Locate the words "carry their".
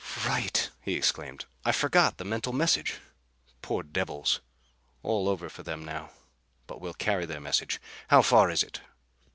6.95-7.39